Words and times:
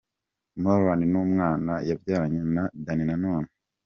Moreen 0.63 1.01
n'umwana 1.11 1.73
yabyaranye 1.89 2.39
na 2.55 2.63
Danny 2.85 3.03
Nanone. 3.07 3.49